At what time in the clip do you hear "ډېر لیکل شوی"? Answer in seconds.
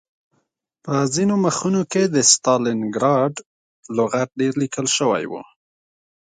4.39-5.23